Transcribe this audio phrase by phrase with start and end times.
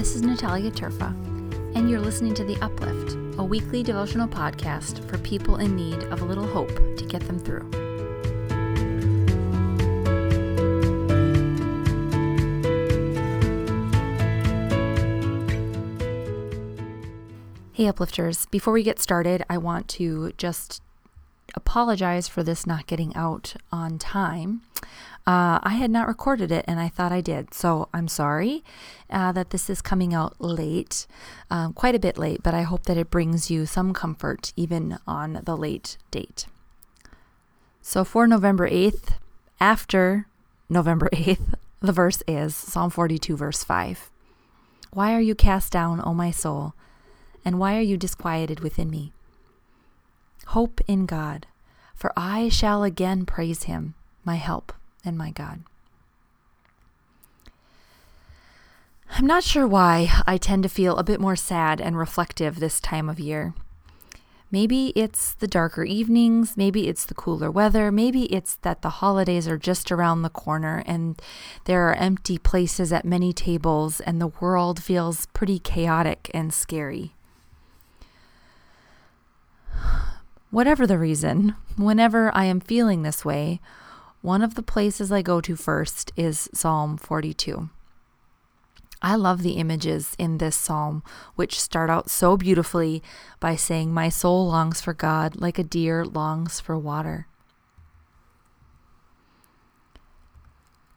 [0.00, 1.10] This is Natalia Terfa,
[1.76, 6.22] and you're listening to The Uplift, a weekly devotional podcast for people in need of
[6.22, 7.70] a little hope to get them through.
[17.72, 18.50] Hey, Uplifters.
[18.50, 20.80] Before we get started, I want to just
[21.54, 24.62] apologize for this not getting out on time.
[25.26, 28.64] Uh, I had not recorded it and I thought I did, so I'm sorry
[29.10, 31.06] uh, that this is coming out late,
[31.50, 34.98] um, quite a bit late, but I hope that it brings you some comfort even
[35.06, 36.46] on the late date.
[37.82, 39.14] So for November 8th,
[39.60, 40.26] after
[40.68, 44.10] November 8th, the verse is Psalm 42, verse 5.
[44.92, 46.74] Why are you cast down, O my soul?
[47.44, 49.12] And why are you disquieted within me?
[50.48, 51.46] Hope in God,
[51.94, 53.94] for I shall again praise him,
[54.24, 54.72] my help
[55.04, 55.60] and my God.
[59.12, 62.80] I'm not sure why I tend to feel a bit more sad and reflective this
[62.80, 63.54] time of year.
[64.52, 69.46] Maybe it's the darker evenings, maybe it's the cooler weather, maybe it's that the holidays
[69.46, 71.20] are just around the corner and
[71.66, 77.14] there are empty places at many tables and the world feels pretty chaotic and scary.
[80.50, 83.60] Whatever the reason, whenever I am feeling this way,
[84.20, 87.70] one of the places I go to first is Psalm 42.
[89.00, 91.04] I love the images in this psalm,
[91.36, 93.00] which start out so beautifully
[93.38, 97.28] by saying, My soul longs for God like a deer longs for water.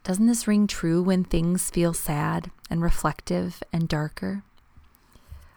[0.04, 4.44] Doesn't this ring true when things feel sad and reflective and darker?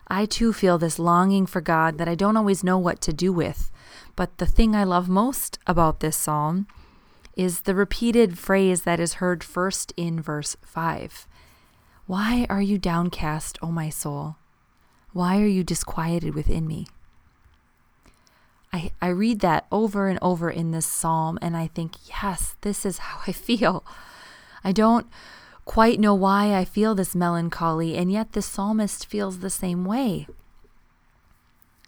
[0.09, 3.33] I too feel this longing for God that I don't always know what to do
[3.33, 3.71] with.
[4.15, 6.67] But the thing I love most about this psalm
[7.37, 11.27] is the repeated phrase that is heard first in verse 5.
[12.07, 14.37] Why are you downcast, O my soul?
[15.13, 16.87] Why are you disquieted within me?
[18.73, 22.87] I, I read that over and over in this psalm, and I think, yes, this
[22.87, 23.85] is how I feel.
[24.63, 25.07] I don't
[25.67, 30.27] quite know why I feel this melancholy, and yet the psalmist feels the same way.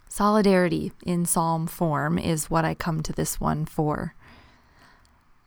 [0.09, 4.15] Solidarity in psalm form is what I come to this one for.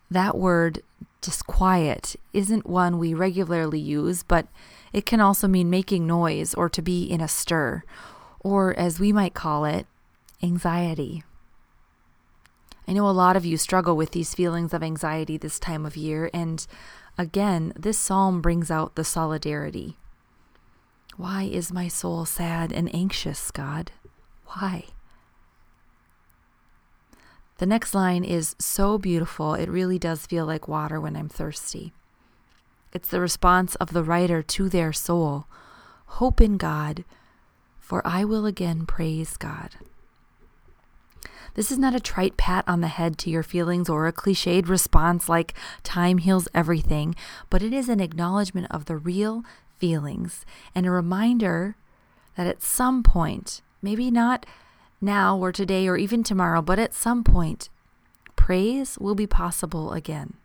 [0.10, 0.82] That word,
[1.20, 4.48] disquiet, isn't one we regularly use, but
[4.94, 7.84] it can also mean making noise or to be in a stir,
[8.40, 9.88] or as we might call it,
[10.42, 11.24] anxiety.
[12.88, 15.98] I know a lot of you struggle with these feelings of anxiety this time of
[15.98, 16.66] year, and
[17.18, 19.98] Again, this psalm brings out the solidarity.
[21.18, 23.92] Why is my soul sad and anxious, God?
[24.46, 24.86] Why?
[27.58, 31.94] The next line is so beautiful, it really does feel like water when I'm thirsty.
[32.92, 35.46] It's the response of the writer to their soul
[36.06, 37.06] Hope in God,
[37.80, 39.76] for I will again praise God.
[41.54, 44.70] This is not a trite pat on the head to your feelings or a cliched
[44.70, 45.54] response like
[45.84, 47.16] time heals everything,
[47.50, 49.44] but it is an acknowledgement of the real
[49.78, 51.76] feelings and a reminder
[52.38, 54.46] that at some point, maybe not
[55.02, 57.70] now or today or even tomorrow, but at some point,
[58.36, 60.36] praise will be possible again.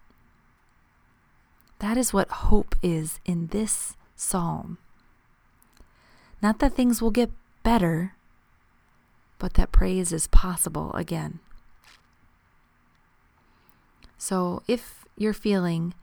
[1.79, 4.79] That is what hope is in this psalm.
[6.43, 7.31] Not that things will get
[7.63, 8.16] better,
[9.39, 11.41] but that praise is possible again.
[14.19, 15.95] So if you're feeling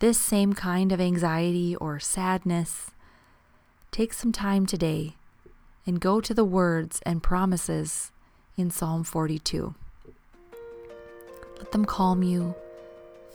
[0.00, 2.90] this same kind of anxiety or sadness,
[3.90, 5.14] take some time today
[5.86, 8.12] and go to the words and promises
[8.56, 9.74] in Psalm 42.
[11.58, 12.54] Let them calm you,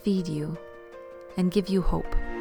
[0.04, 0.58] feed you,
[1.38, 2.35] and give you hope.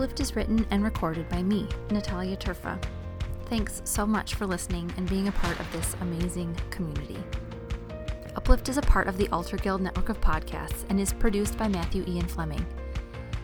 [0.00, 2.82] Uplift is written and recorded by me, Natalia Terfa.
[3.50, 7.18] Thanks so much for listening and being a part of this amazing community.
[8.34, 11.68] Uplift is a part of the Altar Guild network of podcasts and is produced by
[11.68, 12.64] Matthew Ian Fleming.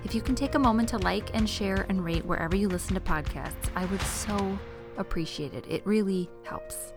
[0.03, 2.95] If you can take a moment to like and share and rate wherever you listen
[2.95, 4.59] to podcasts, I would so
[4.97, 5.67] appreciate it.
[5.69, 6.95] It really helps.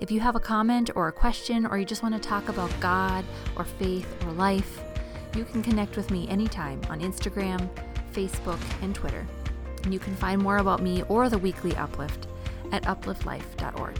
[0.00, 2.72] If you have a comment or a question, or you just want to talk about
[2.80, 4.80] God or faith or life,
[5.36, 7.68] you can connect with me anytime on Instagram,
[8.18, 9.24] Facebook, and Twitter.
[9.84, 12.26] And you can find more about me or the weekly Uplift
[12.72, 13.94] at upliftlife.org.